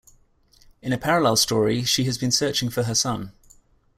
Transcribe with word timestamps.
In 0.81 0.93
a 0.93 0.97
parallel 0.97 1.35
story, 1.35 1.83
she 1.83 2.05
has 2.05 2.17
been 2.17 2.31
searching 2.31 2.69
for 2.71 2.85
her 2.85 2.95
son. 2.95 3.33